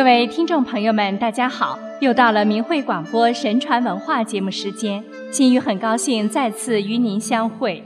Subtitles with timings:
[0.00, 1.78] 各位听众朋友们，大家好！
[2.00, 7.84] 又到了明慧广播神传文化节目时间，心雨很高兴再次与您相会。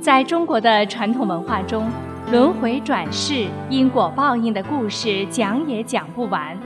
[0.00, 1.86] 在中国的传统文化中，
[2.30, 6.58] 轮回转世、因果报应的故事讲也讲不完，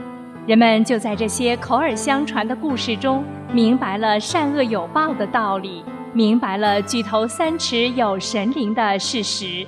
[0.45, 5.83] 人们就在这些口耳相传的故事中，明白了善恶有报的道理，
[6.13, 9.67] 明白了举头三尺有神灵的事实。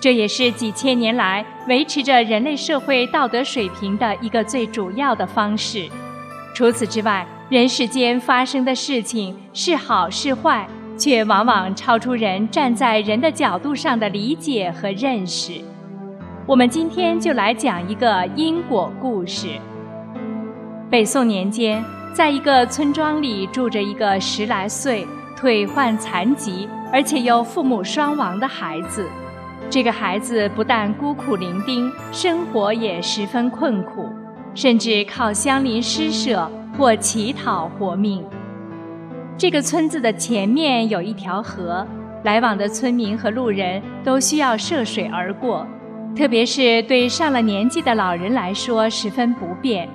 [0.00, 5.88] 这也是几千年来维持着人类社会道德水平的一个最主要的方式。
[6.54, 15.52] 除此之外，人世间发生的事情是好是坏，却往往超出人站在人的角度上的理解和认识。
[16.46, 19.48] 我们今天就来讲一个因果故事。
[20.88, 25.06] 北宋年间，在一个村庄里住着一个十来岁、
[25.36, 29.04] 腿患残疾，而且又父母双亡的孩子。
[29.70, 34.08] 这个孩子不但孤苦伶仃，生活也十分困苦，
[34.54, 38.24] 甚至靠乡邻施舍或乞讨活命。
[39.36, 41.86] 这个村子的前面有一条河，
[42.24, 45.66] 来往的村民和路人都需要涉水而过，
[46.16, 49.86] 特别是对上了年纪的老人来说十分不便。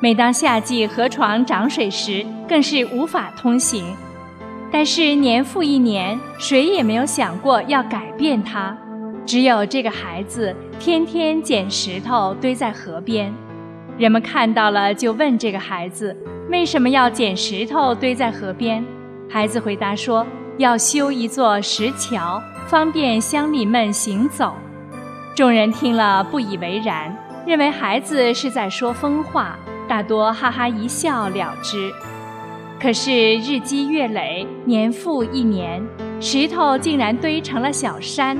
[0.00, 3.84] 每当夏季河床涨水时，更是无法通行。
[4.72, 8.74] 但是年复一年，谁也没有想过要改变它。
[9.30, 13.32] 只有这个孩子天天捡石头堆在河边，
[13.96, 16.16] 人们看到了就问这个孩子
[16.50, 18.84] 为什么要捡石头堆在河边。
[19.28, 20.26] 孩子回答说
[20.58, 24.52] ：“要修一座石桥，方便乡邻们行走。”
[25.36, 29.56] 众人听了不以为然，认为孩子是在说疯话，
[29.86, 31.92] 大多哈哈一笑了之。
[32.82, 35.80] 可是日积月累，年复一年，
[36.20, 38.36] 石头竟然堆成了小山。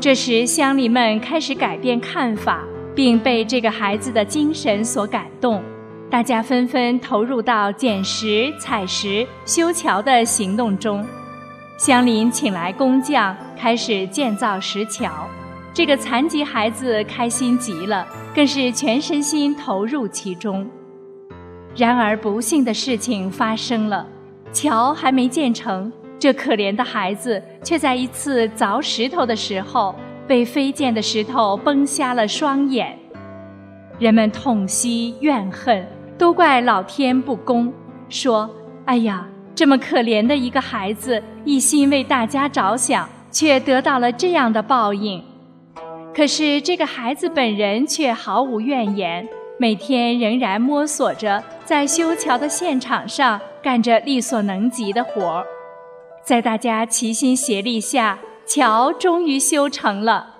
[0.00, 2.62] 这时，乡邻们开始改变看法，
[2.94, 5.62] 并被这个孩子的精神所感动。
[6.10, 11.04] 大家纷纷投入到捡石、采石、修桥的行动中。
[11.78, 15.10] 乡邻请来工匠，开始建造石桥。
[15.72, 20.68] 这个残疾孩子开心极了，更是全身心投入其中。
[21.74, 24.06] 然而，不幸的事情发生了，
[24.52, 25.90] 桥还没建成。
[26.24, 29.94] 这可怜的孩子却在一次凿石头的时候，
[30.26, 32.98] 被飞溅的石头崩瞎了双眼。
[33.98, 35.86] 人们痛惜怨恨，
[36.16, 37.70] 都怪老天不公，
[38.08, 38.48] 说
[38.86, 45.22] ：“哎呀，这么可怜的一个孩子，一心为大家着想，却得到了这样的报应。”
[46.16, 55.44] 可是这个孩子本人却毫无怨言，每天仍然摸索着在修桥的现场上干着力所能及的活儿。
[56.24, 60.36] 在大家齐心协力下，桥终于修成了。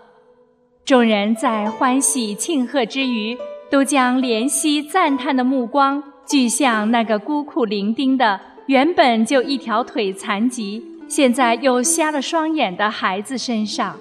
[0.83, 3.37] 众人在欢喜庆贺之余，
[3.71, 13.95] 都将怜惜赞叹的目光聚向那个孤苦伶仃的、原本就一条腿残疾，现在又瞎了双眼的孩子身上。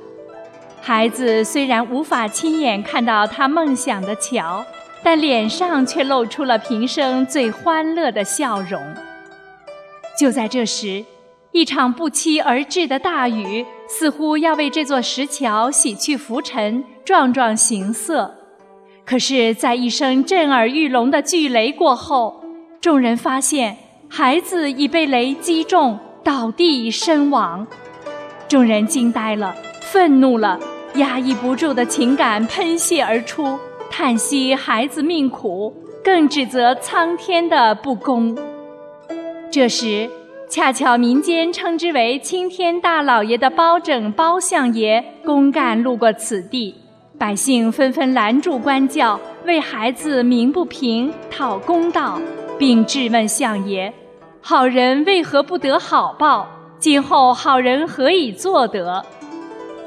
[0.82, 4.66] 孩子虽然无法亲眼看到他梦想的桥，
[5.04, 8.82] 但脸上却露出了平生最欢乐的笑容。
[10.18, 11.04] 就在这时。
[11.54, 18.34] 一场不期而至的大雨，似乎要为这座石桥洗去浮尘、壮壮形色。
[19.06, 22.44] 可是，在一声震耳欲聋的巨雷过后，
[22.82, 23.78] 众人发现
[24.10, 27.68] 孩子已被雷击中，倒地身亡。
[28.48, 30.60] 众人惊呆了，愤怒了，
[30.96, 33.60] 压抑不住的情感喷泄而出，
[33.92, 35.72] 叹息孩子命苦，
[36.04, 38.36] 更指责苍天的不公。
[39.52, 40.10] 这时。
[40.54, 46.76] 恰巧民间称之为青天大老爷的包拯包相爷公干路过此地，
[47.18, 52.22] 百姓纷纷拦住官轿，为孩子鸣不平，讨公道，
[52.60, 53.92] 并质问相爷：
[54.42, 56.48] 好人为何不得好报？
[56.78, 59.04] 今后好人何以做得？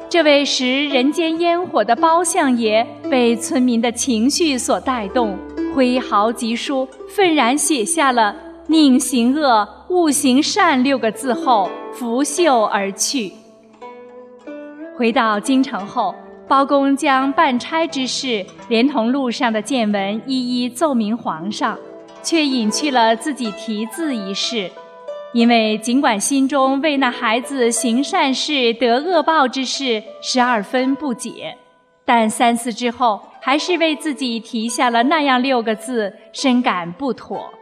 [0.09, 5.39] 这位食人间烟火的包相爷被村民的情绪所带动，
[5.73, 8.35] 挥毫疾书，愤然写下了。
[8.67, 13.33] 宁行恶，勿行善六个字后，拂袖而去。
[14.97, 16.15] 回到京城后，
[16.49, 21.79] 包公将办差之事连同路上的见闻一一奏明皇上，
[22.23, 24.71] 却隐去了自己题字一事。
[25.33, 31.57] 因为尽管心中为那孩子行善事得恶报之事十二分不解，
[32.05, 37.53] 但三思之后，还是为自己题下了那样六个字，深感不妥。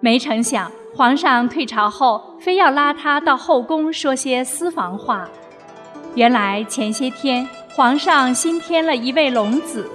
[0.00, 5.28] 没成想，皇上退朝后，非要拉他到后宫说些私房话。
[6.14, 9.90] 原来前些天，皇上新添了一位龙子，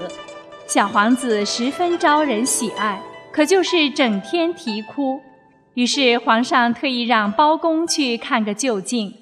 [0.67, 3.01] 小皇子十分招人喜爱，
[3.31, 5.21] 可就是整天啼哭。
[5.75, 9.13] 于是皇上特意让包公去看个究竟。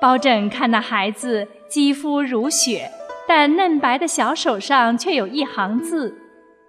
[0.00, 2.90] 包拯看那孩子肌肤如雪，
[3.28, 6.18] 但嫩白的小手上却有一行字。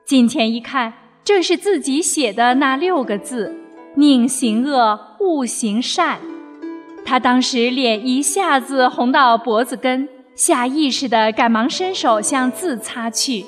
[0.05, 0.93] 近前一看，
[1.23, 3.55] 正是自己写的那六个字
[4.00, 6.19] ：“宁行恶，勿行善。”
[7.04, 13.46] 他当时脸一下子红到脖子根，下意识地赶忙伸手向字擦去。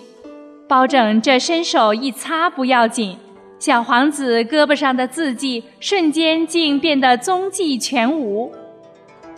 [0.67, 3.15] 包拯这伸手一擦不要紧，
[3.59, 8.51] 小皇子胳膊上的字迹瞬间竟变得踪迹全无。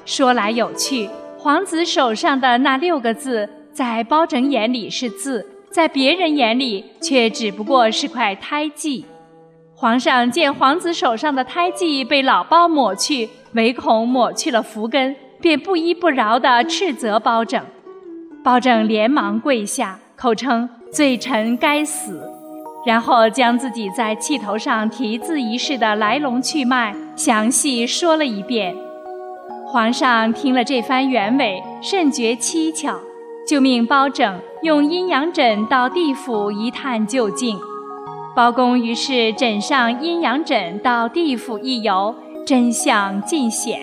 [0.06, 1.08] 说来有趣，
[1.38, 9.06] 皇子手上的那六个字，在包拯眼里是字，在别人眼里却只不过是块胎记。
[9.84, 17.62] 皇上见皇子手上的胎记被老包抹去，唯恐抹去了福根，便不依不饶地斥责包拯。
[18.46, 20.70] 包拯连忙跪下，口称。
[20.90, 22.22] 罪臣该死，
[22.86, 28.74] 然后将自己在气头上题字一事的来龙去脉详细说了一遍。
[29.66, 32.96] 皇上听了这番原委，甚觉蹊跷，
[33.46, 37.60] 就命包拯用阴阳枕到地府一探究竟。
[38.36, 42.16] 包公于是枕上阴阳枕到地府一游，
[42.48, 43.80] 真相尽显。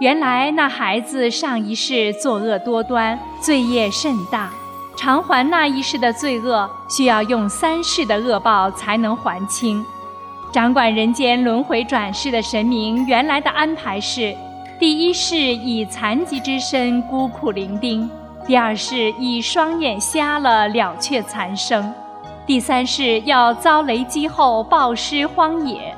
[0.00, 4.50] 原来那孩子上一世作恶多端，罪业甚大。
[4.96, 9.82] 偿还那一世的罪恶，需要用三世的恶报才能还清。
[10.52, 14.36] 掌管人间轮回转世的神明，原来的安排是：
[14.78, 18.06] 第一世以残疾之身孤苦伶仃；
[18.46, 21.82] 第二世以双眼瞎了了却残生；
[22.46, 25.96] 第三世要遭雷击后暴尸荒野。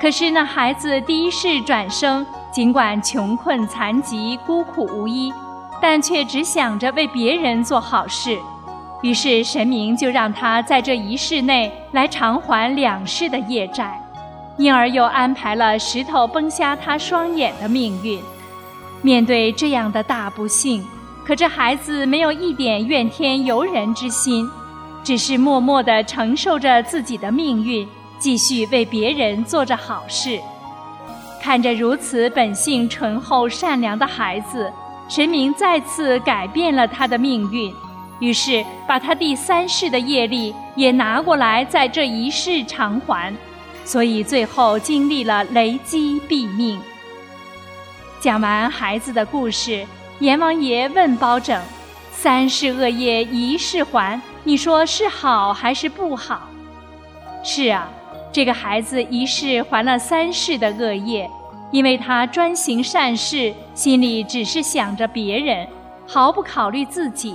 [0.00, 5.32] 可是那孩子第一世转生，尽管穷困残疾、孤苦无依。
[5.78, 8.38] 但却只想着为别人做好事，
[9.02, 14.00] 于是神明就让他在这一世内来偿还两世的业债，
[14.56, 18.18] 因而又安排了石头崩瞎他双眼的命运。
[19.02, 20.82] 面对这样的大不幸，
[21.26, 24.48] 可这孩子没有一点怨天尤人之心，
[25.06, 27.86] 只是默默地承受着自己的命运，
[28.18, 30.40] 继续为别人做着好事。
[31.40, 34.68] 看着如此本性醇厚善良的孩子。
[35.08, 37.72] 神明再次改变了他的命运，
[38.18, 43.32] 于是把他第三世的业力也拿过来，在这一世偿还，
[43.84, 46.80] 所以最后经历了雷击毙命。
[48.18, 49.86] 讲完孩子的故事，
[50.18, 51.62] 阎王爷问包拯
[52.10, 56.42] ：“三世恶业一世还，你说是好还是不好？”
[57.42, 57.88] 是啊，
[58.30, 61.28] 这个孩子一世还了三世的恶业。
[61.72, 65.66] 因为他专行善事，心里只是想着别人，
[66.06, 67.34] 毫不考虑自己。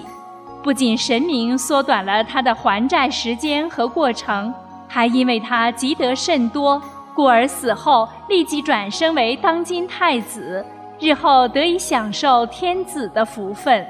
[0.63, 4.53] 不仅神明缩短了他的还债时间和过程，
[4.87, 6.81] 还因为他积德甚多，
[7.13, 10.65] 故而死后立即转生为当今太子，
[10.97, 13.85] 日后得以享受天子的福分。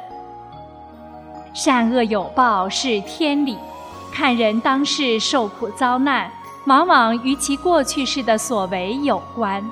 [1.54, 3.58] 善恶有报是天理，
[4.12, 6.32] 看人当世受苦遭难，
[6.66, 9.64] 往往与其过去世的所为有关。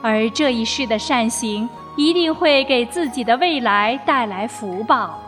[0.00, 5.18] 而这一世的善行，一定会给自己的未来带来福报。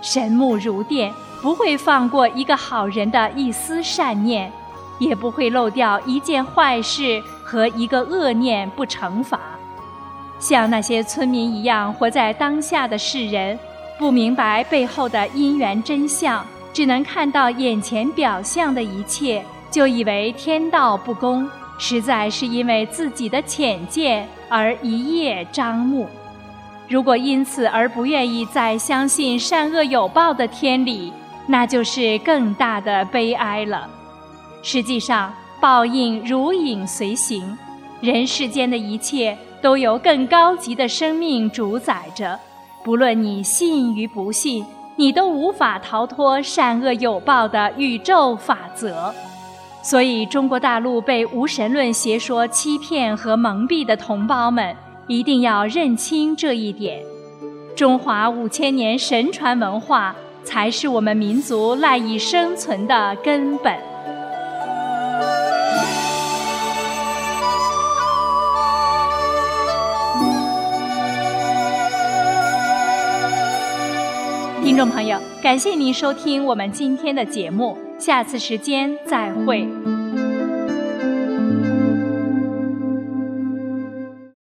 [0.00, 4.52] 神目如电，不会放过一个好人的一丝善念，
[4.98, 9.40] 也不会漏掉一件坏事和一个恶念不惩罚。
[10.38, 13.58] 像那些村民一样活在当下的世人，
[14.02, 21.48] 不明白背后的因缘真相，只能看到眼前表象的一切，就以为天道不公。
[21.78, 26.08] 实在是因为自己的浅见而一叶障目。
[26.88, 31.12] 如果因此而不愿意再相信善恶有报的天理，
[31.46, 33.88] 那就是更大的悲哀了。
[34.64, 37.56] 实际上，报应如影随形，
[38.00, 42.36] 人世间的一切都由更高级的生命主宰着。
[42.84, 44.64] 不论你信与不信，
[44.96, 49.14] 你都无法逃脱善恶有报的宇宙法则。
[49.82, 57.00] 所以，中国大陆被无神论邪说欺骗和蒙蔽的同胞们，一定要认清这一点：
[57.76, 63.91] 中华五千年神传文化才是我们民族赖以生存的根本。
[74.82, 77.78] 众朋友，感谢您收听我们今天的节目。
[78.00, 79.64] 下次时间再会。